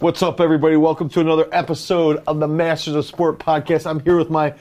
[0.00, 0.76] What's up, everybody?
[0.76, 3.86] Welcome to another episode of the Masters of Sport podcast.
[3.86, 4.54] I'm here with my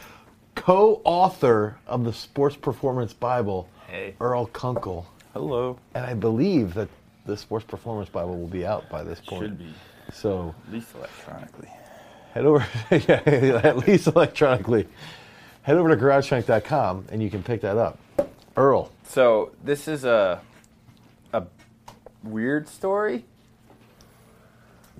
[0.56, 4.16] co-author of the Sports Performance Bible, Hey.
[4.20, 5.80] Earl Kunkel, Hello.
[5.94, 6.90] and I believe that
[7.26, 9.44] the Sports Performance Bible will be out by this point.
[9.44, 9.74] Should be.
[10.12, 11.70] So At least electronically.
[12.34, 14.88] head over, yeah, at least electronically.
[15.62, 17.98] Head over to GarageStrength.com and you can pick that up.
[18.58, 20.42] Earl, So this is a
[21.32, 21.44] a
[22.24, 23.24] weird story.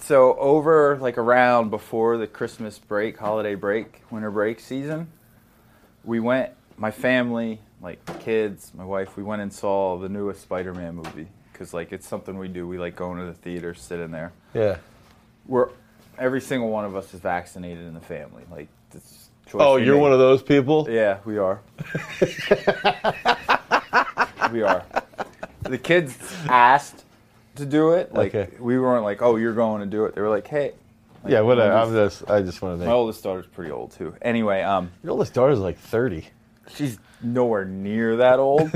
[0.02, 5.08] So over like around before the Christmas break, holiday break, winter break season,
[6.04, 10.42] we went my family, like the kids, my wife, we went and saw the newest
[10.42, 12.68] Spider-Man movie cuz like it's something we do.
[12.68, 14.32] We like going to the theater, sit in there.
[14.54, 14.78] yeah.
[15.46, 15.70] We're
[16.18, 18.44] every single one of us is vaccinated in the family.
[18.52, 18.68] Like
[19.46, 20.02] choice Oh, you're made.
[20.02, 20.88] one of those people.
[20.90, 21.60] Yeah, we are.
[24.52, 24.84] we are.
[25.64, 27.04] The kids asked
[27.60, 28.14] to do it.
[28.14, 28.58] Like Okay.
[28.60, 30.74] we weren't like, "Oh, you're going to do it." They were like, "Hey."
[31.24, 31.74] Like, Yeah, whatever.
[31.74, 34.16] I'm just, I just want to My oldest daughter's pretty old too.
[34.22, 36.26] Anyway, um, Your oldest daughter's like 30.
[36.74, 38.72] she's nowhere near that old.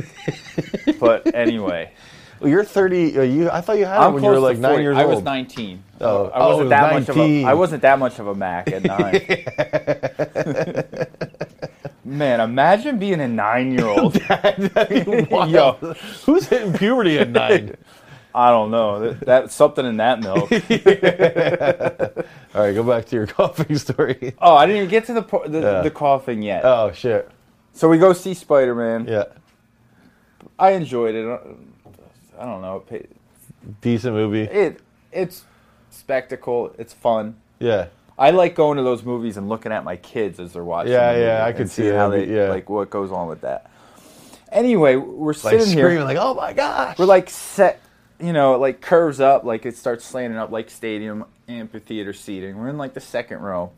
[0.99, 1.91] but anyway,
[2.41, 3.17] Well, you're 30.
[3.17, 5.11] Uh, you, I thought you had I'm when you were like nine years I old.
[5.13, 5.83] I was 19.
[6.01, 6.25] Oh.
[6.27, 7.45] I wasn't Oh, that much of a.
[7.45, 9.21] I wasn't that much of a Mac at nine.
[12.05, 14.15] Man, imagine being a nine-year-old.
[15.49, 15.71] Yo,
[16.25, 17.75] Who's hitting puberty at nine?
[18.35, 18.99] I don't know.
[18.99, 20.51] That, that's something in that milk.
[22.55, 24.33] All right, go back to your coughing story.
[24.41, 25.81] Oh, I didn't even get to the the, Yeah.
[25.81, 26.63] the coughing yet.
[26.65, 27.29] Oh shit.
[27.73, 29.05] so we go see Spider Man.
[29.07, 29.25] Yeah,
[30.57, 31.39] I enjoyed it.
[32.39, 32.83] I don't know.
[33.81, 34.43] Decent movie.
[34.43, 34.79] it
[35.11, 35.43] it's
[35.91, 36.73] spectacle.
[36.77, 37.35] It's fun.
[37.59, 37.87] Yeah,
[38.17, 40.91] I like going to those movies and looking at my kids as they're watching.
[40.93, 42.49] Yeah, yeah, I can see how they yeah.
[42.49, 43.69] like what goes on with that.
[44.51, 45.85] Anyway, we're like sitting here.
[45.87, 47.79] screaming, like, "Oh my gosh!" we're like set
[48.23, 52.57] you know it like curves up like it starts slanting up like stadium amphitheater seating
[52.57, 53.71] we're in like the second row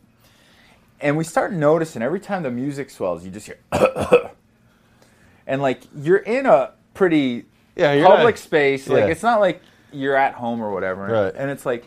[1.02, 3.58] and we start noticing every time the music swells you just hear
[5.48, 9.08] and like you're in a pretty Yeah, you're public not- space like yeah.
[9.08, 9.62] it's not like
[9.92, 11.34] you're at home or whatever Right.
[11.36, 11.86] and it's like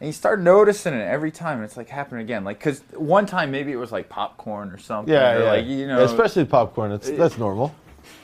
[0.00, 3.26] and you start noticing it every time and it's like happening again like because one
[3.26, 5.50] time maybe it was like popcorn or something yeah, or yeah.
[5.52, 6.92] like you know especially popcorn.
[6.92, 7.74] It's that's normal.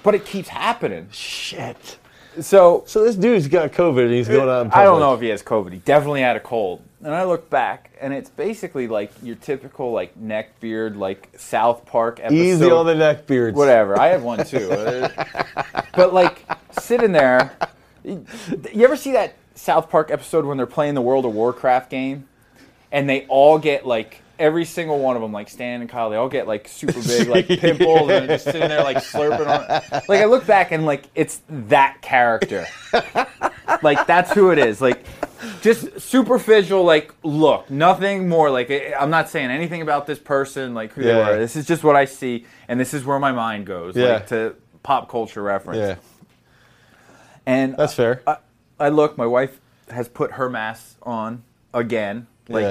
[0.02, 1.98] but it keeps happening Shit.
[2.40, 4.04] So So this dude's got COVID.
[4.04, 4.74] and He's going out.
[4.76, 5.72] I don't know if he has COVID.
[5.72, 6.82] He definitely had a cold.
[7.02, 11.84] And I look back, and it's basically like your typical like neck beard, like South
[11.86, 12.34] Park episode.
[12.34, 13.56] Easy on the neck beards.
[13.56, 13.98] Whatever.
[13.98, 14.68] I have one too.
[15.94, 16.44] but like
[16.80, 17.56] sitting there,
[18.02, 18.24] you
[18.72, 22.26] you ever see that South Park episode when they're playing the World of Warcraft game,
[22.90, 24.22] and they all get like.
[24.38, 27.28] Every single one of them, like Stan and Kyle, they all get like super big,
[27.28, 29.64] like pimples, and they're just sitting there like slurping on.
[29.82, 30.08] it.
[30.08, 32.66] Like I look back and like it's that character
[33.82, 35.04] like that's who it is like
[35.60, 40.72] just superficial like look nothing more like I- i'm not saying anything about this person
[40.72, 43.32] like who they are this is just what i see and this is where my
[43.32, 44.14] mind goes Yeah.
[44.14, 45.96] like to pop culture reference Yeah,
[47.44, 48.22] and that's fair.
[48.26, 48.36] I,
[48.78, 49.60] I look my wife
[49.90, 51.42] has put her mask on
[51.74, 52.70] again like Yeah.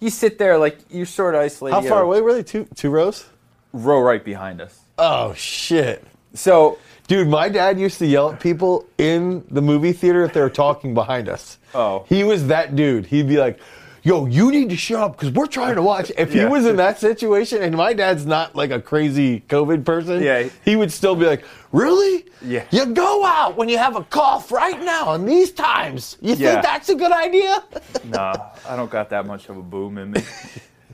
[0.00, 2.42] You sit there like you're sort of isolated How far away were they?
[2.42, 3.26] Two two rows.
[3.72, 6.04] row right behind us Oh shit.
[6.34, 10.42] so Dude, my dad used to yell at people in the movie theater if they
[10.42, 11.56] were talking behind us.
[11.74, 12.04] Oh.
[12.06, 13.06] He was that dude.
[13.06, 13.58] He'd be like,
[14.02, 16.10] yo, you need to shut up because we're trying to watch.
[16.16, 20.22] If he was in that situation, and my dad's not like a crazy COVID person,
[20.22, 20.48] Yeah.
[20.64, 22.24] he would still be like, really?
[22.42, 22.64] Yeah.
[22.70, 26.16] You go out when you have a cough right now in these times.
[26.20, 26.52] You Yeah.
[26.52, 27.62] think that's a good idea?
[28.04, 28.34] Nah,
[28.68, 30.22] I don't got that much of a boom in me.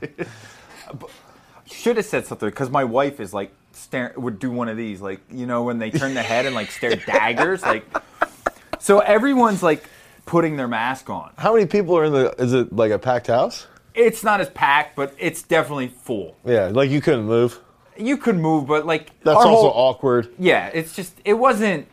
[1.67, 5.01] Should have said something because my wife is like stare would do one of these,
[5.01, 7.85] like you know when they turn the head and like stare daggers, like.
[8.79, 9.83] So everyone's like
[10.25, 11.31] putting their mask on.
[11.37, 13.67] How many people are in the, is it like a packed house?
[13.93, 16.35] It's not as packed, but it's definitely full.
[16.45, 17.59] Yeah, like you couldn't move.
[17.97, 20.29] You could move, but like That's also whole- awkward.
[20.37, 21.87] Yeah, it's just it wasn't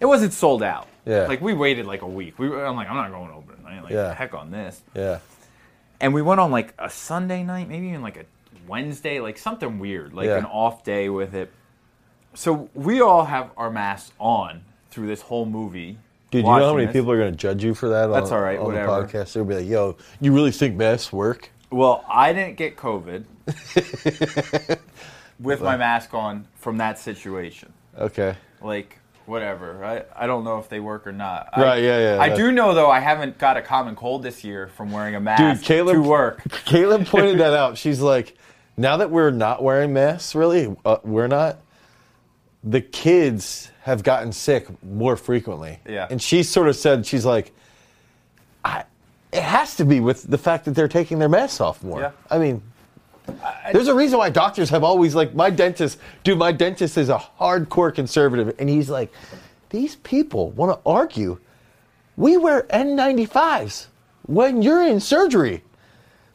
[0.00, 0.88] it wasn't sold out.
[1.06, 1.26] Yeah.
[1.26, 2.38] Like we waited like a week.
[2.38, 3.82] We were, I'm like I'm not going over tonight.
[3.84, 4.12] Like Yeah.
[4.14, 4.82] heck on this.
[4.94, 5.20] Yeah.
[6.00, 8.24] and we went on like a Sunday night, maybe even like a
[8.66, 10.38] Wednesday, like something weird, like Yeah.
[10.38, 11.52] an off day with it.
[12.34, 15.98] So we all have our masks on through this whole movie.
[16.30, 16.92] Dude, you know how many this.
[16.92, 18.06] people are going to judge you for that?
[18.08, 19.00] That's on, all right, on whatever.
[19.02, 22.76] the podcast, they'll be like, "Yo, you really think masks work?" Well, I didn't get
[22.76, 23.24] COVID
[25.40, 27.72] with my mask on from that situation.
[27.98, 28.36] Okay.
[28.62, 29.84] Like whatever.
[29.84, 31.50] I, I don't know if they work or not.
[31.52, 34.42] I- Right, yeah, yeah, I do know though I haven't got a common cold this
[34.44, 36.42] year from wearing a mask Caleb- to work.
[36.64, 37.76] Caleb pointed that out.
[37.78, 38.36] She's like,
[38.76, 41.58] now that we're not wearing masks, really, uh, we're not.
[42.64, 45.80] The kids have gotten sick more frequently.
[45.88, 46.06] Yeah.
[46.10, 47.52] And she sort of said, she's like,
[48.64, 48.84] I,
[49.32, 52.00] it has to be with the fact that they're taking their masks off more.
[52.00, 52.10] Yeah.
[52.30, 52.62] I mean,
[53.72, 55.98] there's a reason why doctors have always like my dentist.
[56.24, 59.12] Dude, my dentist is a hardcore conservative, and he's like,
[59.70, 61.38] these people want to argue.
[62.16, 63.86] We wear N95s
[64.26, 65.62] when you're in surgery.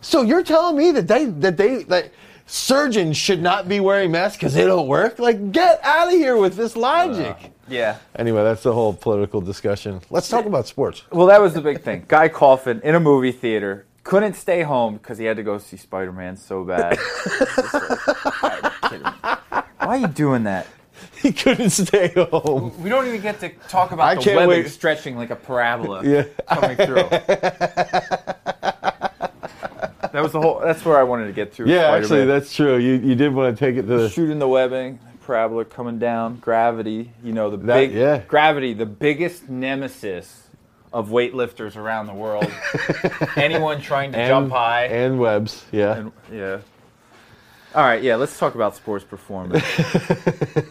[0.01, 2.11] So you're telling me that they that they that
[2.45, 5.19] surgeons should not be wearing masks because they don't work?
[5.19, 7.37] Like, get out of here with this logic.
[7.43, 7.97] Uh, yeah.
[8.15, 10.01] anyway, that's the whole political discussion.
[10.09, 11.03] Let's talk about sports.
[11.11, 12.05] Well, that was the big thing.
[12.07, 15.77] Guy Coffin in a movie theater couldn't stay home because he had to go see
[15.77, 16.97] Spider Man so bad.
[16.97, 19.11] Like, are you kidding me?
[19.21, 20.67] Why are you doing that?
[21.21, 22.73] He couldn't stay home.
[22.83, 24.69] We don't even get to talk about I the can't webbing wait.
[24.69, 26.23] stretching like a parabola Yeah.
[26.49, 27.09] coming through.
[30.13, 30.59] that was the whole.
[30.61, 31.65] That's where I wanted to get to.
[31.67, 32.01] Yeah, Spider-Man.
[32.03, 32.77] actually, that's true.
[32.77, 34.09] You you did want to take it to the.
[34.09, 37.11] shooting the webbing, parabola coming down, gravity.
[37.23, 38.19] You know the That- big yeah.
[38.27, 40.47] gravity, the biggest nemesis
[40.93, 42.45] of weightlifters around the world.
[43.35, 44.85] Anyone trying to jump high.
[44.85, 45.65] and webs.
[45.71, 45.95] Yeah.
[45.97, 46.59] And- yeah.
[47.75, 49.63] All right, yeah, let's talk about sports performance.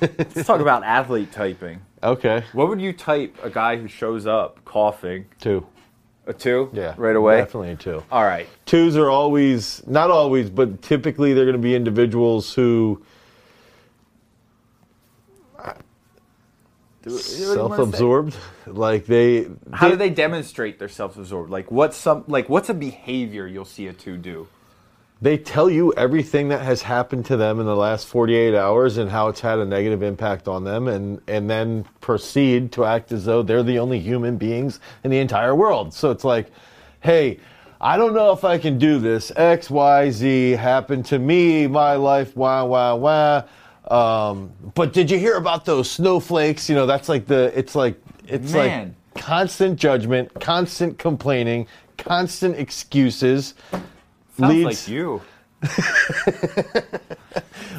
[0.00, 1.80] let's talk about athlete typing.
[2.00, 2.44] okay.
[2.52, 5.26] What would you type a guy who shows up coughing?
[5.40, 5.66] Two.
[6.26, 6.70] A two?
[6.72, 6.94] Yeah.
[6.96, 7.38] Right away?
[7.38, 8.02] Definitely a two.
[8.10, 8.48] All right.
[8.64, 13.02] Twos are always not always, but typically they're going to be individuals who
[17.08, 18.36] self-absorbed.
[18.64, 19.48] Like they.
[19.72, 21.50] How do they demonstrate their self-absorbed?
[21.50, 24.46] Like what's some like what's a behavior you'll see a two do?
[25.22, 29.08] They tell you everything that has happened to them in the last 48 hours and
[29.08, 33.24] how it's had a negative impact on them and and then proceed to act as
[33.24, 35.94] though they're the only human beings in the entire world.
[35.94, 36.50] So it's like
[37.00, 37.38] hey
[37.80, 39.30] i don't know if i can do this.
[39.30, 43.44] Xyz happened to me my life wow wow wow
[43.90, 46.68] um, but did you hear about those snowflakes?
[46.68, 48.96] You know that's like the it's like it's Man.
[49.14, 51.66] like constant judgment constant complaining
[51.98, 53.54] constant excuses
[54.42, 55.22] Sounds leads- like you.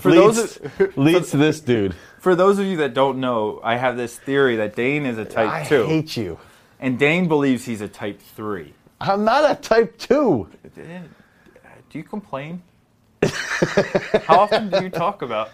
[0.01, 1.93] for leads, those of, leads to this dude.
[2.19, 5.25] for those of you that don't know, I have this theory that Dane is a
[5.25, 6.39] type I two, hate you.
[6.79, 8.73] and Dane believes he's a type three.
[9.01, 10.47] I'm not a type two.
[10.75, 12.61] Do you complain?
[13.23, 15.49] How often do you talk about?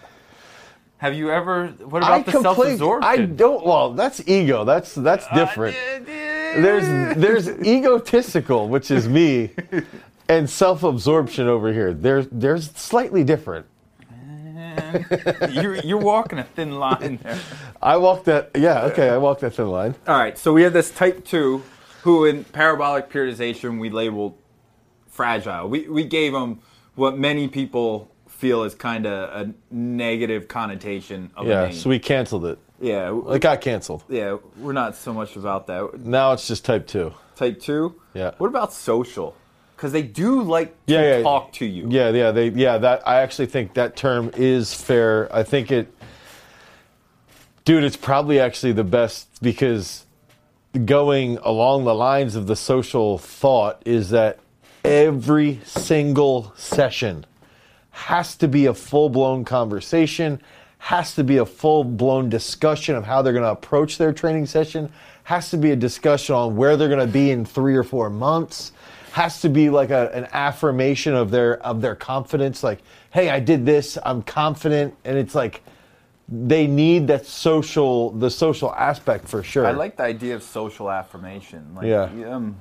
[0.98, 1.68] Have you ever?
[1.68, 3.10] What about I the self-absorption?
[3.10, 3.64] I don't.
[3.64, 4.64] Well, that's ego.
[4.64, 5.76] That's that's different.
[6.06, 9.50] There's there's egotistical, which is me,
[10.30, 11.92] and self-absorption over here.
[11.92, 13.66] There's there's slightly different.
[14.56, 17.38] Eh, you're, you're walking a thin line there.
[17.82, 18.50] I walked that.
[18.54, 18.84] Yeah.
[18.84, 19.08] Okay.
[19.10, 19.94] I walked that thin line.
[20.06, 21.62] All right, so we have this type 2
[22.02, 24.38] who in parabolic periodization we labeled
[25.08, 25.68] fragile.
[25.68, 26.60] We, we gave them
[26.94, 31.64] what many people feel is kind of a negative connotation of a Yeah.
[31.66, 31.72] name.
[31.74, 32.58] So we canceled it.
[32.80, 34.04] yeah, w- It got canceled.
[34.08, 36.00] yeah, we're not so much about that.
[36.00, 37.12] Now it's just type two.
[37.36, 37.94] Type 2?
[38.14, 38.30] Yeah.
[38.38, 39.34] What about social?
[39.80, 41.22] Because they do like to Yeah, yeah.
[41.22, 41.86] talk to you.
[41.88, 45.34] Yeah, yeah, they yeah, that I actually think that term is fair.
[45.34, 45.90] I think it
[47.64, 50.04] Dude, it's probably actually the best because
[50.84, 54.38] going along the lines of the social thought is that
[54.84, 57.24] every single session
[57.90, 60.42] has to be a full-blown conversation,
[60.76, 64.92] has to be a full-blown discussion of how they're going to approach their training session,
[65.24, 68.10] has to be a discussion on where they're going to be in 3 or 4
[68.10, 68.72] months
[69.12, 73.40] has to be like a, an affirmation of their of their confidence like hey i
[73.40, 75.62] did this i'm confident and it's like
[76.30, 80.88] they need that social the social aspect for sure I like the idea of social
[80.88, 81.74] affirmation.
[81.74, 82.04] Like, Yeah.
[82.04, 82.56] Um,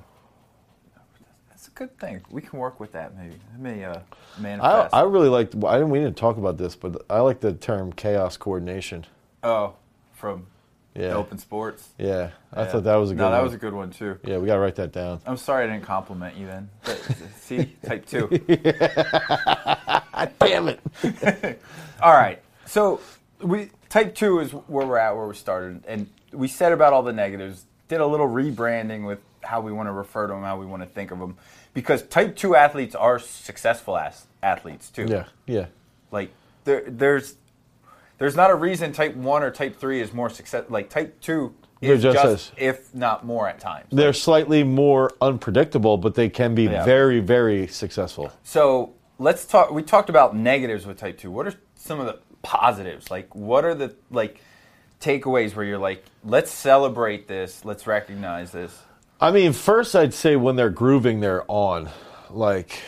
[1.49, 2.21] that's a good thing.
[2.31, 3.35] We can work with that maybe.
[3.57, 3.99] May uh,
[4.37, 4.93] I, manifest.
[4.95, 7.93] I really like I didn't we didn't talk about this but i like the term
[7.93, 9.05] chaos coordination
[9.43, 9.75] Oh,
[10.13, 10.47] from
[10.95, 11.87] yeah Open Sports.
[11.97, 12.67] yeah i Yeah.
[12.67, 13.45] thought that was a good No, that one.
[13.45, 14.17] was a good one too.
[14.23, 16.69] yeah we gotta write that down I'm sorry I didn't compliment you then.
[16.83, 16.97] But,
[17.39, 18.27] see, type two.
[20.39, 20.79] damn it
[22.01, 22.41] All right.
[22.65, 23.01] So
[23.41, 27.03] we type two is where we're at, where we started, and we said about all
[27.03, 27.65] the negatives.
[27.87, 30.83] Did a little rebranding with how we want to refer to them, how we want
[30.83, 31.37] to think of them,
[31.73, 33.99] because type two athletes are successful
[34.43, 35.05] athletes too.
[35.09, 35.65] yeah yeah
[36.11, 36.31] Like
[36.65, 37.35] there, there's
[38.19, 40.65] there's not a reason type one or type three is more success.
[40.69, 43.87] Like type two They're is just just, as- if not more at times.
[43.91, 46.83] they're slightly more unpredictable but they can be Yeah.
[46.85, 49.71] very very successful So let's talk.
[49.71, 51.31] We talked about negatives with type two.
[51.31, 53.09] What are some of the positives?
[53.11, 54.41] Like, what are the like
[55.01, 58.83] takeaways where you're like, let's celebrate this, let's recognize this.
[59.21, 61.89] I mean, first I'd say when they're grooving, they're on.
[62.29, 62.81] Like,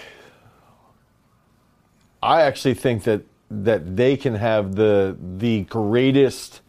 [2.24, 6.62] I actually think that that they can have the the greatest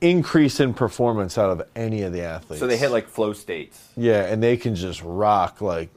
[0.00, 2.60] increase in performance out of any of the athletes.
[2.60, 3.88] So they hit like flow states.
[3.96, 5.90] yeah, and they can just rock like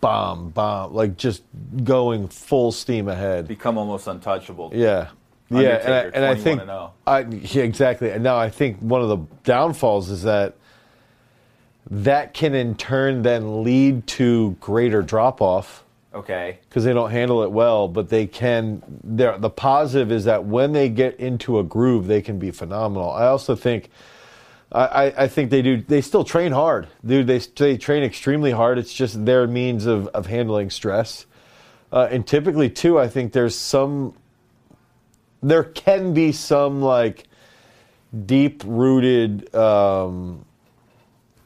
[0.00, 1.42] bomb, bomb, like just
[1.82, 3.48] going full steam ahead.
[3.48, 4.70] Become almost untouchable.
[4.74, 5.08] Yeah.
[5.48, 6.92] Yeah, and I, and I think and oh.
[7.06, 8.10] I yeah, exactly.
[8.10, 10.56] And now I think one of the downfalls is that
[11.88, 15.84] that can in turn then lead to greater drop off
[16.16, 16.58] Okay.
[16.68, 17.88] because they don't handle it well.
[17.88, 18.82] But they can.
[19.04, 23.10] The positive is that when they get into a groove, they can be phenomenal.
[23.10, 23.90] I also think.
[24.72, 25.80] I, I- think they do.
[25.80, 27.26] They still train hard, dude.
[27.26, 28.78] They they train extremely hard.
[28.78, 31.26] It's just their means of, of handling stress,
[31.92, 32.98] uh, and typically too.
[32.98, 34.14] I think there's some.
[35.42, 37.28] There can be some like
[38.24, 40.45] deep rooted um,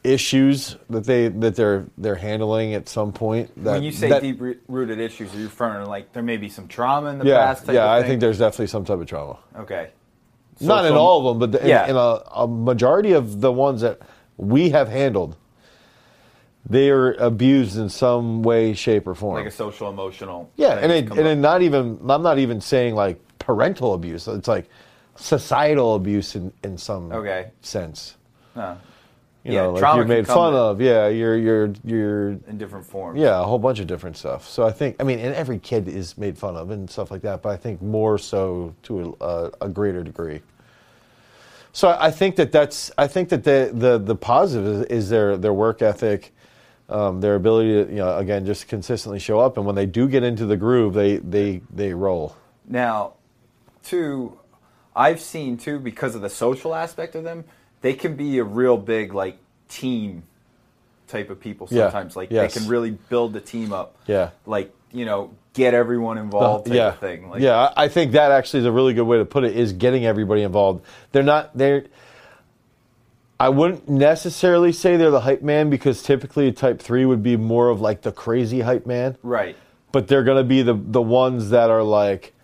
[0.03, 3.51] issues that they that they're they're handling at some point.
[3.63, 6.37] That, when you say that- deep rooted issues, are you referring to like there may
[6.37, 7.65] be some trauma in the yeah, past?
[7.65, 9.37] Type yeah, I think there's definitely some type of trauma.
[9.57, 9.89] Okay.
[10.59, 11.85] Not in all of them, but the, Yeah.
[11.85, 13.99] in, in a, a majority of the ones that
[14.37, 15.35] we have handled,
[16.69, 19.37] they are abused in some way, shape, or form.
[19.37, 20.51] Like a social emotional.
[20.57, 24.27] yeah, and it, and it not even I'm not even saying like parental abuse.
[24.27, 24.69] It's like
[25.15, 27.51] societal abuse in, in some Okay.
[27.61, 28.17] sense.
[28.53, 28.75] Huh.
[29.43, 30.81] You Yeah, know, like you're made fun of.
[30.81, 33.19] Yeah, you're you're you're in different forms.
[33.19, 34.47] yeah, a whole bunch of different stuff.
[34.47, 37.21] So I think, I mean, and every kid is made fun of and stuff like
[37.23, 40.41] that, but I think more so to a, a greater degree.
[41.73, 45.09] So I I think that that's, I think that the the, the positive is, is
[45.09, 46.33] their their work ethic,
[46.89, 50.07] um, their ability to, you know, again, just consistently show up, and when they do
[50.07, 52.35] get into the groove, they they they roll.
[52.67, 53.13] Now,
[53.83, 54.39] two,
[54.95, 57.45] I've seen too because of the social aspect of them.
[57.81, 60.23] They can be a real big like team
[61.07, 62.15] type of people Yeah, sometimes.
[62.15, 62.53] Like yes.
[62.53, 63.97] they can really build the team up.
[64.07, 64.31] Yeah.
[64.45, 67.29] Like you know, get everyone involved type yeah, of thing.
[67.29, 67.71] Like, yeah.
[67.75, 69.55] I I think that actually is a really good way to put it.
[69.57, 70.85] Is getting everybody involved.
[71.11, 71.85] They're not they're.
[73.39, 77.37] I wouldn't necessarily say they're the hype man because typically a type three would be
[77.37, 79.55] more of like the crazy hype man, Right.
[79.91, 82.35] but they're gonna be the the ones that are like,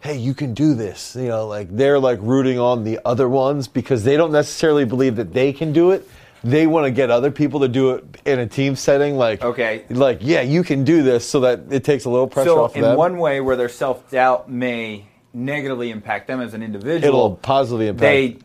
[0.00, 1.16] hey, you can do this.
[1.16, 5.16] You know, like they're like rooting on the other ones because they don't necessarily believe
[5.16, 6.08] that they can do it.
[6.44, 9.84] They want to get other people to do it in a team setting, like Okay.
[9.90, 12.70] like yeah, you can do this, so that it takes a little pressure So off
[12.72, 12.96] of in them.
[12.96, 17.88] one way, where their self doubt may negatively impact them as an individual, It'll positively
[17.88, 18.00] impact.
[18.00, 18.36] they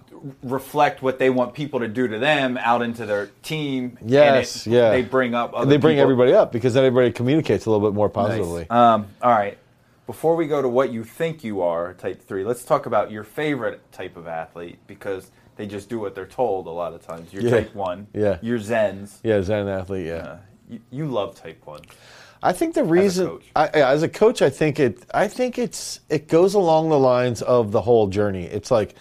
[0.44, 3.98] reflect what they want people to do to them out into their team.
[4.06, 4.90] Yes, it- yeah.
[4.92, 5.52] They bring up.
[5.54, 6.04] Other they bring people.
[6.04, 8.14] everybody up because then everybody communicates a little bit more Nice.
[8.16, 8.68] positively.
[8.70, 9.58] Um, all right.
[10.12, 13.24] Before we go to what you think you are, type three, let's talk about your
[13.24, 17.32] favorite type of athlete because they just do what they're told a lot of times.
[17.32, 17.50] You're Yeah.
[17.52, 18.08] type one.
[18.14, 18.38] Yeah.
[18.42, 19.20] You're Zens.
[19.24, 20.08] yeah, Zen athlete.
[20.08, 20.38] Yeah, Uh,
[20.70, 21.80] you, you love type one.
[22.44, 23.40] I think the reason.
[23.56, 25.00] I, as a coach, I think it.
[25.14, 28.44] I think it's it goes along the lines of the whole journey.
[28.44, 28.96] It's like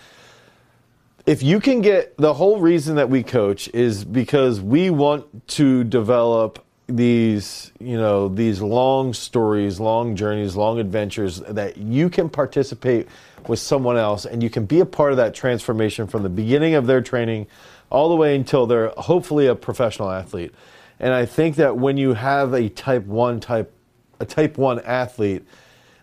[1.27, 5.83] if you can get the whole reason that we coach is because we want to
[5.83, 6.65] develop
[6.97, 13.09] these you know these long stories long journeys long adventures that you can participate
[13.49, 16.75] with someone else and you can be a part of that transformation from the beginning
[16.75, 17.47] of their training
[17.91, 20.55] all the way until they're hopefully a professional athlete
[20.99, 23.73] and i think that when you have a type 1 type
[24.19, 25.45] a type 1 athlete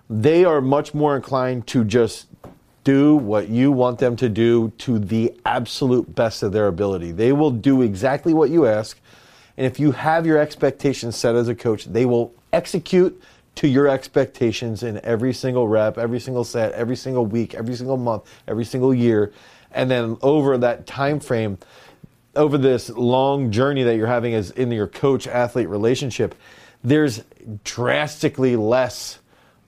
[0.10, 2.28] they are much more inclined to just
[2.88, 7.12] do what you want them to do to the absolute best of their ability.
[7.12, 8.98] They will do exactly what you ask.
[9.58, 13.22] And if you have your expectations set as a coach, they will execute
[13.56, 17.98] to your expectations in every single rep, every single set, every single week, every single
[17.98, 19.34] month, every single year.
[19.72, 21.58] And then over that time frame,
[22.36, 26.36] over this long journey that you're having as in your coach athlete relationship,
[26.84, 27.24] there's
[27.64, 29.20] drastically less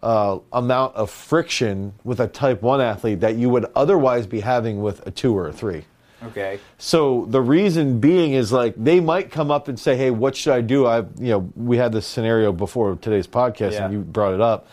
[0.04, 4.82] uh, amount of friction with a type 1 athlete that you would otherwise be having
[4.82, 5.84] with a 2 or a 3.
[6.24, 6.60] Okay.
[6.78, 10.54] So the reason being is like they might come up and say, "Hey, what should
[10.54, 13.86] I do?" I, you know, we had this scenario before today's podcast, Yeah.
[13.86, 14.68] and you brought it up.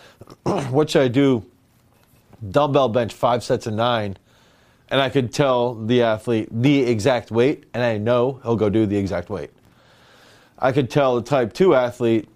[0.70, 1.44] what should I do?
[2.50, 4.16] Dumbbell bench five sets of nine,
[4.90, 8.84] and I could tell the athlete the exact weight, and I know he'll go do
[8.86, 9.50] the exact weight.
[10.58, 12.28] I could tell the type two athlete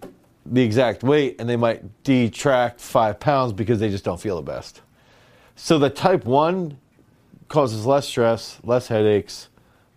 [0.45, 4.41] the exact weight, and they might detract five pounds because they just don't feel the
[4.41, 4.81] best.
[5.55, 6.77] So the type one
[7.51, 9.49] causes less stress, less headaches.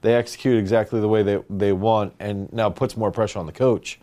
[0.02, 3.52] They execute exactly the way they, they want, and now puts more pressure on the
[3.52, 3.98] coach.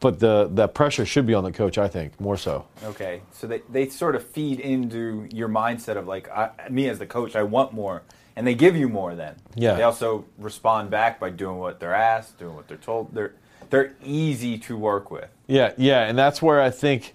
[0.00, 2.66] But the that pressure should be on the coach, I think, more so.
[2.82, 3.20] Okay.
[3.32, 7.06] So they, they sort of feed into your mindset of like, I, me as the
[7.06, 8.02] coach, I want more.
[8.34, 9.36] And they give you more then.
[9.54, 9.74] Yeah.
[9.74, 13.14] They also respond back by doing what they're asked, doing what they're told.
[13.14, 13.34] They're,
[13.68, 15.28] they're easy to work with.
[15.46, 17.14] Yeah, yeah, and that's where I think,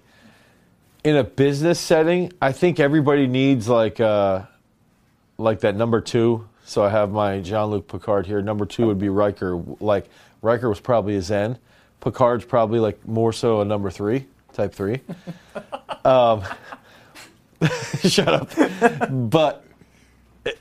[1.02, 4.42] in a business setting, I think everybody needs like uh,
[5.38, 8.42] like that number two So I have my Jean Luc Picard here.
[8.42, 9.62] Number two would be Riker.
[9.80, 10.08] Like
[10.42, 11.58] Riker was probably a Zen.
[12.00, 15.00] Picard's probably like more so a number three, type three.
[16.04, 16.42] um,
[18.02, 18.50] shut up.
[19.30, 19.64] But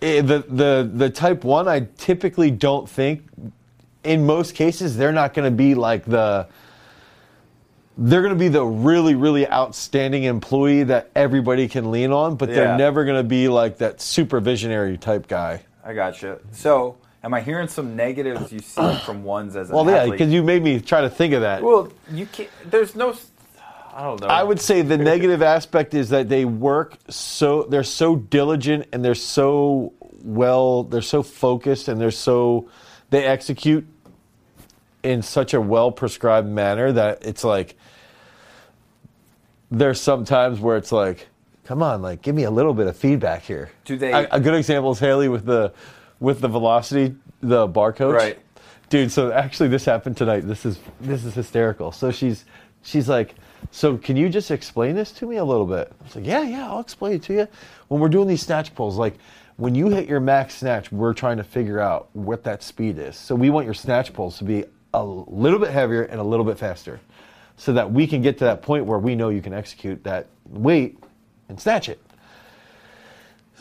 [0.01, 3.23] i the the the type one, I typically don't think.
[4.03, 6.47] In most cases, they're not going to be like the.
[7.97, 12.49] They're going to be the really, really outstanding employee that everybody can lean on, but
[12.49, 12.55] Yeah.
[12.55, 15.61] they're never going to be like that supervisionary type guy.
[15.83, 16.39] I gotcha.
[16.51, 20.11] So, am I hearing some negatives you see from ones as an Well, yeah, athlete?
[20.19, 21.63] because you made me try to think of that.
[21.63, 22.49] well, you can't.
[22.65, 23.11] There's no.
[23.11, 23.27] s-
[23.93, 24.27] I don't know.
[24.27, 29.05] I would say the negative aspect is that they work so they're so diligent and
[29.05, 32.67] they're so well they're so focused and they're so
[33.11, 33.87] they execute
[35.03, 37.77] in such a well prescribed manner that it's like
[39.71, 41.27] there's some times where it's like
[41.63, 43.71] come on like give me a little bit of feedback here.
[43.85, 45.73] Do they- a, a good example is haley with the
[46.19, 48.15] with the velocity the bar coach.
[48.15, 48.39] Right.
[48.89, 50.41] dude so actually this happened tonight.
[50.47, 51.91] This is this is hysterical.
[51.91, 52.45] So she's
[52.83, 53.35] she's like
[53.71, 55.91] so can you just explain this to me a little bit?
[55.99, 57.47] I was like yeah yeah i'll explain it to you.
[57.87, 59.15] When we're doing these snatch pulls like
[59.57, 63.15] when you hit your max snatch we're trying to figure out what that speed is.
[63.15, 66.45] So we want your snatch pulls to be a little bit heavier and a little
[66.45, 66.99] bit faster
[67.57, 70.27] so that we can get to that point where we know you can execute that
[70.45, 70.97] weight
[71.49, 71.99] and snatch it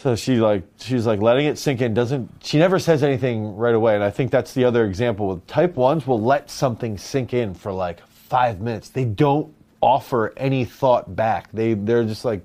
[0.05, 1.95] so she like she's like letting it sink in.
[1.95, 3.95] Doesn't she never says anything right away?
[3.95, 5.29] And I think that's the other example.
[5.29, 8.91] With type ones will let something sink in for like five minutes.
[8.91, 11.51] They don't offer any thought back.
[11.53, 12.43] They they're just like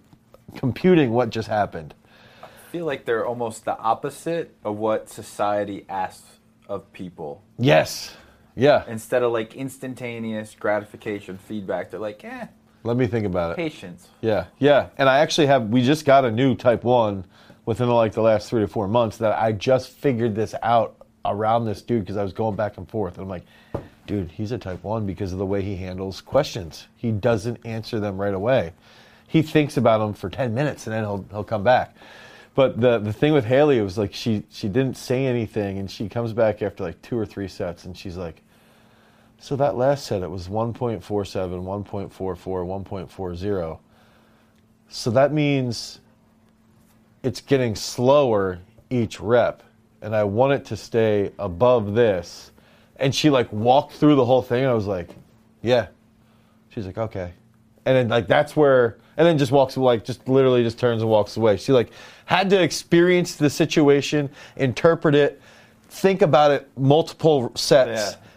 [0.55, 1.93] computing what just happened.
[2.41, 6.39] I feel like they're almost the opposite of what society asks
[6.69, 7.41] of people.
[7.57, 8.15] Yes.
[8.59, 8.83] Yeah.
[8.87, 12.47] Instead of like instantaneous gratification feedback, they're like, eh,
[12.83, 13.55] Let me think about it.
[13.55, 14.09] patience.
[14.21, 14.87] Yeah, yeah.
[14.97, 15.69] And I actually have.
[15.69, 17.25] We just got a new Type One
[17.65, 21.65] within like the last three to four months that I just figured this out around
[21.65, 23.15] this dude because I was going back and forth.
[23.15, 23.45] And I'm like,
[24.07, 26.87] dude, he's a Type One because of the way he handles questions.
[26.97, 28.73] He doesn't answer them right away.
[29.27, 31.95] He thinks about them for ten minutes and then he'll he'll come back.
[32.55, 35.89] But the the thing with Haley it was like she she didn't say anything and
[35.89, 38.41] she comes back after like two or three sets and she's like.
[39.39, 43.79] So that last set, it was 1.47, 1.44, 1.40.
[44.89, 46.01] So that means
[47.23, 49.63] it's getting slower each rep.
[50.01, 52.51] And I want it to stay above this.
[52.97, 54.65] And she like walked through the whole thing.
[54.65, 55.09] I was like,
[55.61, 55.87] yeah.
[56.69, 57.33] She's like, okay.
[57.85, 61.09] And then like that's where, and then just walks like just literally just turns and
[61.09, 61.55] walks away.
[61.55, 61.91] She like
[62.25, 65.41] had to experience the situation, interpret it,
[65.89, 68.28] think about it multiple sets Yeah.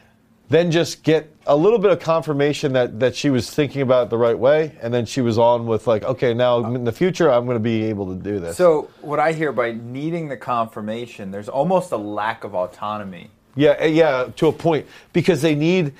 [0.52, 4.10] Then just get a little bit of confirmation that that she was thinking about it
[4.10, 7.30] the right way and then she was on with like okay now in the future
[7.30, 10.36] i'm going to be able to do this So, what I hear by needing the
[10.36, 13.30] confirmation, there's almost a lack of autonomy.
[13.56, 15.94] yeah eh, yeah to a point because they need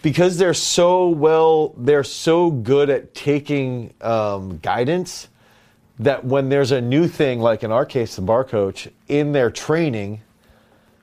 [0.00, 5.28] because they're so well they're so good at taking um, guidance
[5.98, 9.50] that when there's a new thing like in our case the bar coach in their
[9.50, 10.20] training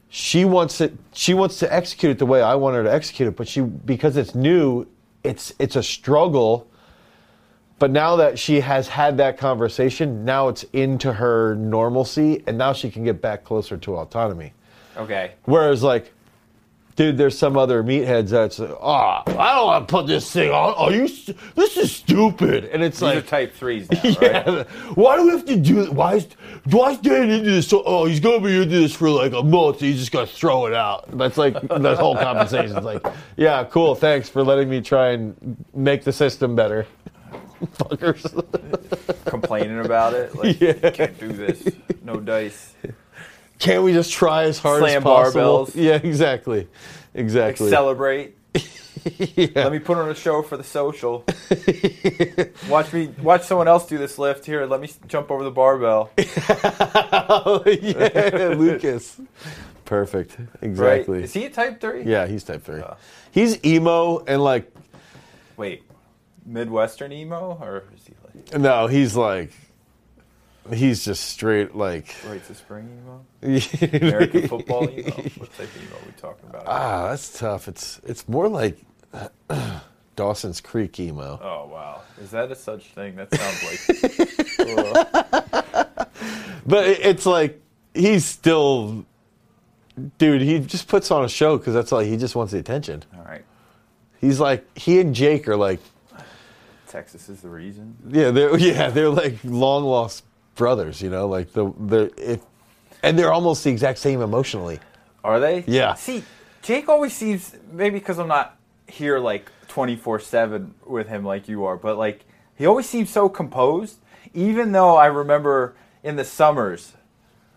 [0.10, 3.28] she wants it she wants to execute it the way I want her to execute
[3.30, 4.88] it but she because it's new
[5.24, 6.68] it's it's a struggle
[7.78, 12.74] but now that she has had that conversation now it's into her normalcy and now
[12.74, 14.54] she can get back closer to autonomy
[14.98, 15.32] Okay.
[15.46, 16.12] whereas like
[17.00, 20.74] dude there's some other meatheads that's oh I don't want to put this thing on
[20.78, 24.22] oh you st- this is stupid and it's These are like type threes now, right?
[24.22, 24.64] yeah.
[24.96, 25.90] Why do we have to do?
[25.92, 26.28] Why is
[26.68, 27.70] do I stand into this?
[27.70, 29.80] So, oh, he's gonna be into this for like a month.
[29.80, 31.18] He's just gonna throw it out.
[31.18, 32.76] That's like the whole conversation.
[32.76, 33.06] It's like,
[33.38, 33.96] yeah, cool.
[33.96, 36.86] Thanks for letting me try and make the system better.
[37.78, 38.24] Fuckers.
[39.26, 40.36] Complaining about it.
[40.36, 40.74] Like, Yeah.
[40.92, 41.66] can't do this.
[42.04, 42.74] No dice.
[43.60, 45.66] Can't we just try as hard as Slam possible?
[45.66, 45.76] barbells.
[45.80, 46.68] Yeah, exactly,
[47.14, 47.70] exactly.
[47.70, 48.38] Celebrate.
[49.56, 51.24] Let me put on a show for the social.
[52.70, 54.46] watch me watch someone else do this lift.
[54.46, 56.12] Here, let me jump over the barbell.
[56.18, 59.22] oh, yeah, Lucas.
[59.86, 60.38] Perfect.
[60.38, 60.48] Right?
[60.62, 61.24] Exactly.
[61.24, 62.04] Is he a type three?
[62.04, 62.82] Yeah, he's type three.
[62.82, 62.96] Uh.
[63.32, 64.72] He's emo and like
[65.56, 65.84] Wait,
[66.46, 69.52] Midwestern emo, or is he like no, he's like
[70.74, 73.26] he's just straight like Rites of Spring emo?
[74.02, 75.10] American football emo?
[75.12, 76.64] What type of emo are we talking about?
[76.68, 77.68] Ah, that's tough.
[77.68, 78.78] It's it's more like
[80.16, 81.40] Dawson's Creek emo.
[81.42, 83.16] oh wow, is that a such thing?
[83.16, 83.80] That sounds like.
[86.66, 87.60] But it's like
[87.96, 89.04] he's still
[90.20, 93.04] dude, he just puts on a show cuz that's like he just wants the attention.
[93.18, 93.44] all right,
[94.22, 95.80] He's like he and Jake are like
[96.88, 97.96] Texas is the reason.
[98.08, 100.24] yeah, they're yeah, they're like long lost
[100.60, 102.42] brothers, you know, like the the if
[103.02, 104.80] and they're almost the exact same emotionally.
[105.24, 105.64] Are they?
[105.66, 105.96] Yeah.
[105.96, 106.24] See,
[106.62, 111.64] Jake always seems maybe because I'm not here like 24 seven with him like you
[111.66, 113.98] are, but like he always seems so composed.
[114.34, 116.94] Even though I remember in the summers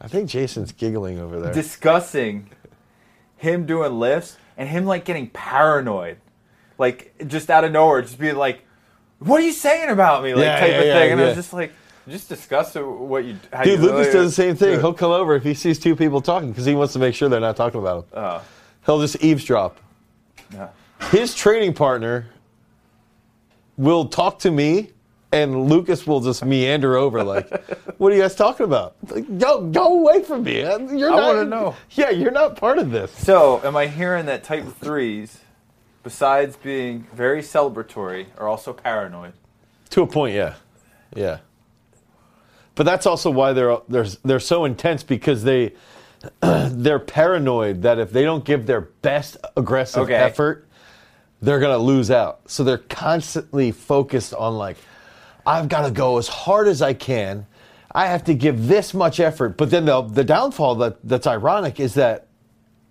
[0.01, 1.53] I think Jason's giggling over there.
[1.53, 2.51] discussing
[3.37, 6.19] him doing lifts and him like getting paranoid,
[6.79, 8.65] like just out of nowhere, just being like,
[9.19, 11.25] "What are you saying about me?" Like Yeah, type yeah, of yeah, thing, and I
[11.27, 11.73] was just like,
[12.09, 13.37] just discuss what you.
[13.53, 14.81] How Dude, you Lucas does the same thing.
[14.81, 17.29] He'll come over if he sees two people talking because he wants to make sure
[17.29, 18.11] they're not talking about him.
[18.13, 18.41] Uh,
[18.85, 19.79] He'll just eavesdrop.
[20.53, 20.69] yeah.
[21.11, 22.27] His training partner
[23.77, 24.91] will talk to me,
[25.33, 27.49] and Lucas will just meander over like,
[27.99, 28.97] "What are you guys talking about?
[29.09, 30.61] Like, go, go away from me.
[30.61, 31.77] You're I not, wanna know.
[31.93, 33.11] Yeah, you're not part of this.
[33.13, 35.39] So, am I hearing that type threes,
[36.03, 39.33] besides being very celebratory, are also paranoid?
[39.91, 40.55] To a point, yeah,
[41.15, 41.39] yeah.
[42.75, 45.73] But that's also why they're they're they're so intense because they
[46.41, 50.15] they're paranoid that if they don't give their best aggressive Okay.
[50.15, 50.69] effort,
[51.41, 52.41] they're gonna lose out.
[52.47, 54.77] So they're constantly focused on like,
[55.47, 57.47] I've got to go as hard as I can.
[57.95, 59.57] I have to give this much effort.
[59.59, 62.29] But then the the downfall that that's ironic is that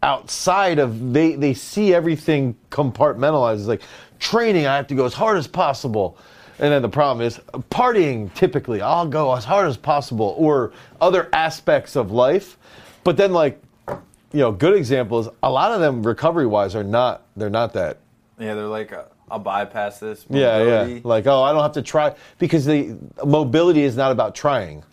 [0.04, 3.60] outside of they they see everything compartmentalized.
[3.60, 3.82] It's like
[4.20, 6.18] training, I have to go as hard as possible.
[6.60, 8.34] And then the problem is partying.
[8.34, 12.58] Typically, I'll go as hard as possible, or other aspects of life.
[13.04, 15.30] But then, like, you know, good examples.
[15.44, 17.24] A lot of them, recovery wise, are not.
[17.36, 17.98] They're not that.
[18.40, 20.26] Yeah, they're like, uh, I'll bypass this.
[20.30, 21.00] Yeah, yeah.
[21.04, 24.84] Like, oh, I don't have to try because the mobility is not about trying.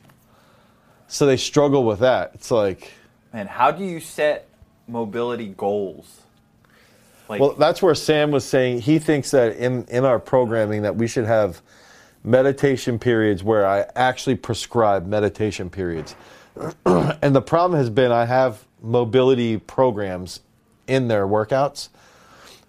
[1.08, 2.32] So they struggle with that.
[2.34, 2.92] It's like,
[3.32, 4.48] Man, how do you set
[4.86, 6.22] mobility goals?
[7.28, 10.96] Like, Well, that's where Sam was saying he thinks that in, in our programming that
[10.96, 11.60] we should have
[12.24, 16.14] meditation periods where I actually prescribe meditation periods.
[16.86, 20.40] and the problem has been I have mobility programs
[20.86, 21.88] in their workouts,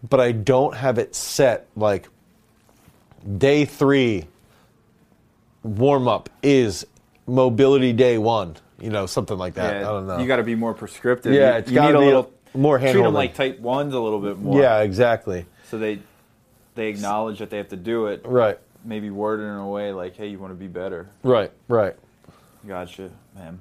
[0.08, 2.08] but I don't have it set like
[3.38, 4.28] day three
[5.64, 6.86] warm up is
[7.28, 9.82] mobility day one, you know, something like that.
[9.82, 10.20] yeah, I don't know.
[10.20, 11.34] You got to be more prescriptive.
[11.34, 14.20] Yeah, you, it's you need a little more Treat them like type ones a little
[14.20, 14.60] bit more.
[14.62, 15.46] yeah, exactly.
[15.70, 16.00] So they
[16.76, 18.22] they acknowledge that they have to do it.
[18.26, 18.60] Right.
[18.86, 21.96] Maybe word it in a way like, "Hey, you want to be better." Right, right.
[22.68, 23.60] Gotcha, man.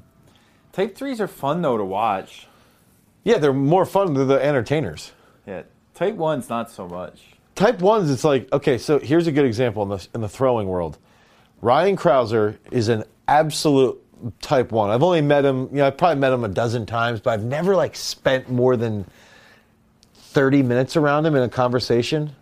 [0.72, 2.46] Type threes are fun though to watch.
[3.24, 5.12] Yeah, they're more fun than the entertainers.
[5.46, 5.62] Yeah,
[5.94, 7.20] type ones not so much.
[7.56, 8.78] Type ones, it's like okay.
[8.78, 10.98] So here's a good example in the in the throwing world.
[11.60, 14.00] Ryan Crouser is an absolute
[14.40, 14.90] type one.
[14.90, 15.68] I've only met him.
[15.70, 18.76] You know, I've probably met him a dozen times, but I've never like spent more
[18.76, 19.04] than
[20.14, 22.34] thirty minutes around him in a conversation.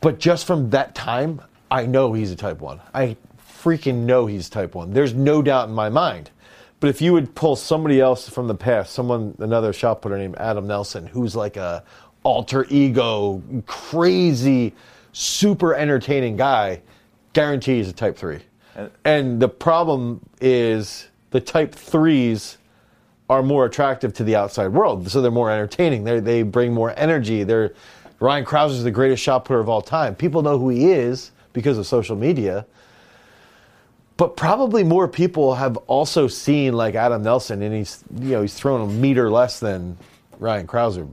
[0.00, 2.80] But just from that time, I know he's a type one.
[2.92, 3.16] I
[3.62, 4.92] freaking know he's type one.
[4.92, 6.30] There's no doubt in my mind.
[6.80, 10.34] But if you would pull somebody else from the past, someone, another shot putter named
[10.38, 11.84] Adam Nelson, who's like a
[12.24, 14.74] alter ego, crazy,
[15.12, 16.82] super entertaining guy,
[17.34, 18.40] guarantee he's a type three.
[19.04, 22.58] And- the problem is the type threes
[23.28, 26.04] are more attractive to the outside world, so they're more entertaining.
[26.04, 27.44] They they bring more energy.
[27.44, 27.72] They're
[28.20, 30.14] Ryan Crouser is the greatest shot putter of all time.
[30.14, 32.66] People know who he is because of social media.
[34.16, 38.54] But probably more people have also seen like Adam Nelson, and he's you know he's
[38.54, 39.96] thrown a meter less than
[40.38, 41.08] Ryan Crouser,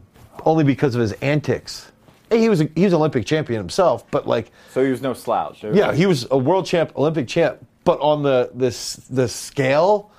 [0.45, 1.91] only because of his antics.
[2.31, 5.13] He was a, he was an Olympic champion himself, but like So he was no
[5.13, 5.63] slouch.
[5.63, 10.11] yeah, he was a world champ, Olympic champ, but on the this the scale,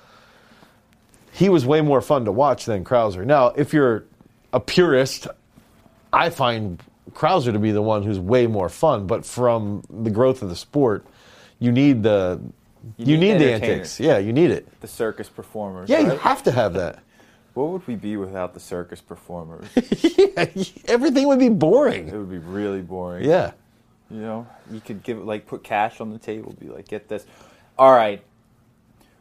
[1.31, 3.25] he was way more fun to watch than Crouser.
[3.25, 4.03] Now, if you're
[4.53, 5.27] a purist,
[6.11, 6.81] I find
[7.13, 9.07] Crouser to be the one who's way more fun.
[9.07, 11.05] But from the growth of the sport,
[11.59, 12.41] you need the
[12.97, 13.99] you, need need, the antics.
[13.99, 14.67] Yeah, you need it.
[14.81, 15.89] the circus performers.
[15.89, 16.99] Yeah, you have to have that.
[17.53, 19.65] What would we be without the circus performers?
[19.75, 20.45] yeah,
[20.87, 22.07] everything would be boring.
[22.07, 23.25] it would be really boring.
[23.27, 23.51] Yeah.
[24.09, 27.07] You know, you could give it like put cash on the table, be like, get
[27.09, 27.25] this.
[27.77, 28.23] All right.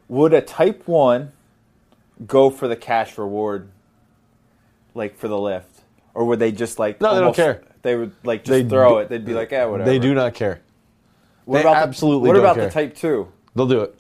[0.09, 1.33] Would a type one
[2.27, 3.69] go for the cash reward,
[4.95, 5.81] like for the lift,
[6.15, 7.01] or would they just like?
[7.01, 7.63] No, they don't care.
[7.83, 9.09] They would like just They throw do- it.
[9.09, 9.89] They'd be like, yeah, whatever.
[9.89, 10.61] They do not care.
[11.45, 12.67] What they about the- absolutely What don't about care.
[12.67, 13.29] the type two?
[13.55, 13.99] They'll do it.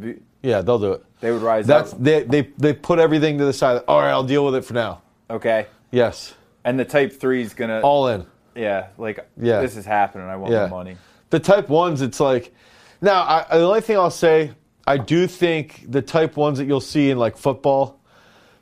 [0.00, 1.04] Be- Yeah, they'll do it.
[1.22, 2.02] They would rise That's up.
[2.02, 3.80] they, they they put everything to the side.
[3.86, 5.00] All right, I'll deal with it for now.
[5.30, 5.66] Okay.
[5.92, 7.80] Yes, And the type three is gonna.
[7.80, 8.26] all in.
[8.56, 9.60] yeah, like Yeah.
[9.60, 10.26] this is happening.
[10.26, 10.96] I want Yeah, my money.
[11.30, 12.52] The type ones, it's like
[13.00, 13.22] now.
[13.22, 14.50] I, the only thing I'll say,
[14.86, 18.00] I do think the type ones that you'll see in like football,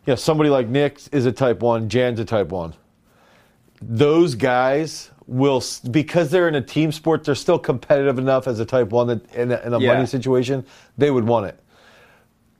[0.06, 2.74] you know, somebody like Nick is a type one, Jan's a type one.
[3.80, 8.64] Those guys will because they're in a team sport, they're still competitive enough as a
[8.66, 9.94] type one that in a, in a Yeah.
[9.94, 10.66] money situation,
[10.98, 11.58] they would want it.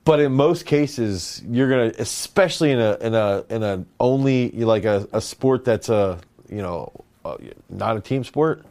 [0.05, 4.85] But in most cases, you're gonna, especially in a in a in a only like
[4.85, 6.93] a, a sport that's a you know
[7.25, 7.37] uh,
[7.69, 8.65] not a team sport,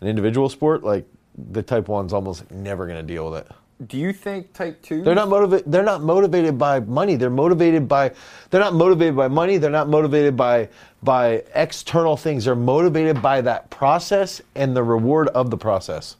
[0.00, 0.84] an individual sport.
[0.84, 1.06] Like
[1.50, 3.52] the type one's almost never gonna deal with it.
[3.88, 5.02] Do you think type two?
[5.02, 5.70] They're not motivated.
[5.70, 7.16] They're not motivated by money.
[7.16, 8.12] They're motivated by.
[8.50, 9.58] They're not motivated by money.
[9.58, 10.68] They're not motivated by
[11.02, 12.46] by external things.
[12.46, 16.16] They're motivated by that process and the reward of the process.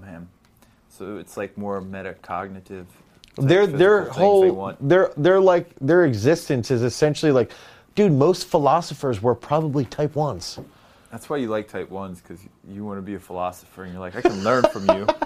[0.00, 0.28] Man,
[0.88, 2.86] so it's like more metacognitive.
[3.36, 7.50] Their their whole their their like their existence is essentially like,
[7.94, 8.12] dude.
[8.12, 10.58] Most philosophers were probably type ones.
[11.10, 14.00] That's why you like type ones because you want to be a philosopher and you're
[14.00, 15.06] like, I can learn from you.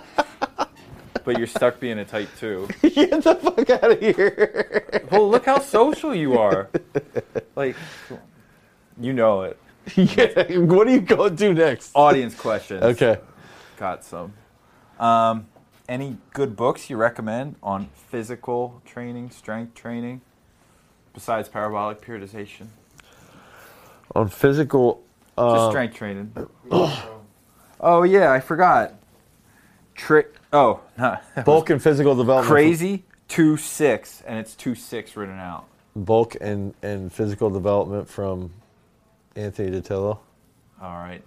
[1.24, 2.66] But you're stuck being a type two.
[2.82, 5.02] Get the fuck out of here.
[5.10, 6.70] Well, look how social you are.
[7.54, 7.76] Like,
[8.98, 9.58] you know it.
[9.94, 10.56] yeah.
[10.56, 11.90] What are you going to do next?
[11.94, 12.82] Audience questions.
[12.82, 13.18] Okay.
[13.76, 14.32] Got some.
[14.98, 15.46] Um,
[15.88, 20.20] any good books you recommend on physical training, strength training,
[21.14, 22.68] besides parabolic periodization?
[24.14, 25.02] On physical.
[25.36, 26.32] Just Uh, strength training.
[27.80, 28.94] oh yeah, I forgot.
[29.94, 30.34] Trick.
[30.52, 32.50] Oh, not bulk and physical development.
[32.50, 35.66] crazy two six, and it's two six written out.
[35.94, 38.52] bulk and, and physical development from
[39.36, 40.18] Anthony DiTillo.
[40.80, 41.22] All right.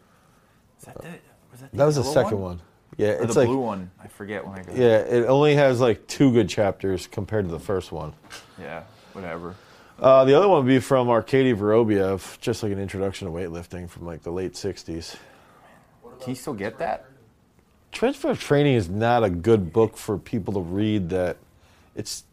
[0.80, 1.08] Is that the?
[1.52, 2.62] Was that the That was the second one.
[2.98, 3.90] Yeah, Or it's the like blue one.
[4.04, 4.76] I forget when I got.
[4.76, 8.14] yeah, it only has like two good chapters compared to the first one.
[8.60, 8.84] Yeah.
[9.14, 9.56] Whatever.
[10.00, 13.90] Uh, the other one would be from Arkady Vorobiev, just like an introduction to weightlifting
[13.90, 15.16] from like the late '60s.
[16.20, 17.06] Can you still get that?
[17.92, 21.10] Transfer of Training is not a good book for people to read.
[21.10, 21.38] That
[21.96, 22.24] it's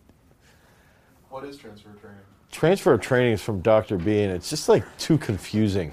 [1.30, 2.18] What is transfer training?
[2.50, 3.96] Transfer of Training is from Dr.
[3.98, 5.92] B, and it's just like too confusing.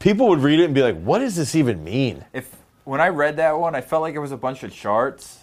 [0.00, 3.08] People would read it and be like, "What does this even mean?" If when I
[3.08, 5.40] read that one, I felt like it was a bunch of charts.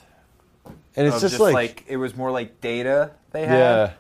[0.96, 3.92] And it's of just, like, it was more like data they had, yeah,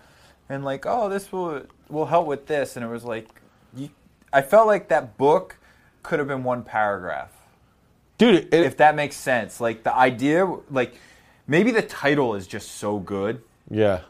[0.49, 3.27] and like, oh, this will will help with this, and it was like,
[3.75, 3.89] you,
[4.31, 5.57] I felt like that book
[6.03, 7.31] could have been one paragraph,
[8.17, 8.53] dude.
[8.53, 9.61] It, if that makes sense.
[9.61, 10.95] Like the idea, like
[11.47, 14.01] maybe the title is just so good, yeah.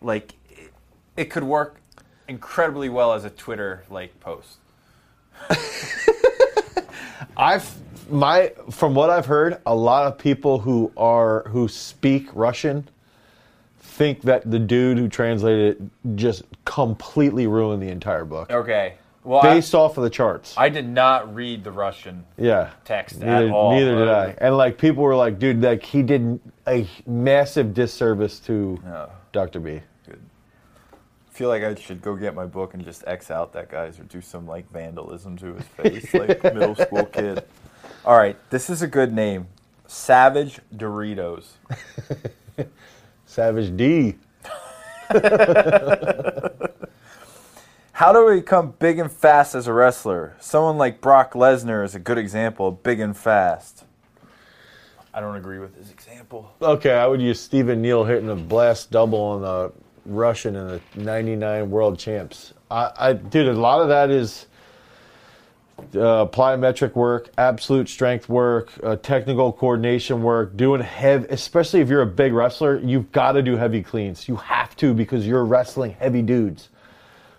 [0.00, 0.72] like it,
[1.16, 1.80] it could work
[2.28, 4.58] incredibly well as a Twitter like post.
[7.36, 12.88] I've my from what I've heard, a lot of people who are who speak Russian
[13.78, 18.94] think that the dude who translated it just completely ruined the entire book Okay,
[19.24, 20.54] well, based off of the charts.
[20.56, 23.72] I, I did not read the Russian yeah, text neither, at all.
[23.72, 24.36] neither did I.
[24.38, 28.80] And like people were like, dude, like he did a massive disservice to.
[29.32, 29.60] Dr.
[29.60, 29.80] B.
[30.06, 30.20] Good.
[30.92, 33.98] I feel like I should go get my book and just X out that guy's
[34.00, 37.44] or do some like vandalism to his face, like middle school kid.
[38.08, 39.48] All right, this is a good name.
[39.86, 41.44] Savage Doritos.
[43.26, 44.14] Savage D.
[47.92, 50.34] How do we become big and fast as a wrestler?
[50.40, 53.84] Someone like Brock Lesnar is a good example of big and fast.
[55.12, 56.50] I don't agree with his example.
[56.62, 59.70] Okay, I would use Stephen Neal hitting a blast double on the
[60.06, 62.54] Russian in the '99 World Champs.
[62.70, 64.46] I, I, dude, a lot of that is
[65.78, 71.26] uh, plyometric work, absolute strength work, uh, technical coordination work, doing heavy.
[71.30, 74.28] Especially if you're a big wrestler, you've got to do heavy cleans.
[74.28, 76.68] You have to because you're wrestling heavy dudes.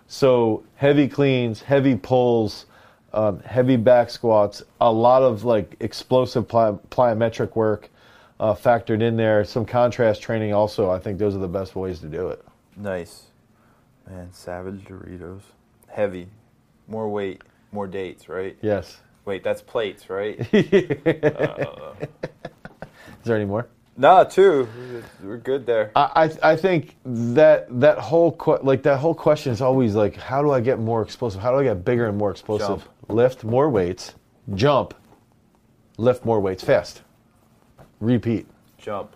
[0.08, 2.66] So heavy cleans, heavy pulls,
[3.12, 7.90] um, heavy back squats, a lot of like explosive ply- plyometric work
[8.40, 9.44] uh, factored in there.
[9.44, 10.90] Some contrast training also.
[10.90, 12.44] I think those are the best ways to do it.
[12.76, 13.26] Nice.
[14.08, 15.42] Man, Savage Doritos.
[15.88, 16.26] Heavy.
[16.88, 18.56] More weight, more dates, right?
[18.62, 18.98] Yes.
[19.24, 20.38] Wait, that's plates, right?
[20.54, 20.66] Is
[23.24, 23.66] there any more?
[23.96, 24.66] no, two.
[25.22, 25.90] We're good there.
[25.94, 30.16] I, I I think that that whole que- like that whole question is always like,
[30.16, 31.40] how do I get more explosive?
[31.42, 32.66] How do I get bigger and more explosive?
[32.80, 32.84] Jump.
[33.08, 34.14] Lift more weights,
[34.54, 34.94] jump,
[35.98, 37.02] lift more weights fast,
[38.00, 38.46] repeat,
[38.78, 39.14] Jump.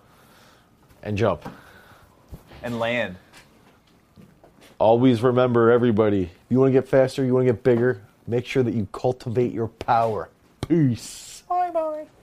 [1.03, 1.49] and jump.
[2.63, 3.17] And land.
[4.79, 8.63] Always remember, everybody, you want to get faster, you want to get bigger, Make sure
[8.63, 10.31] that you cultivate your power.
[10.67, 11.43] Peace.
[11.49, 12.07] Bye bye.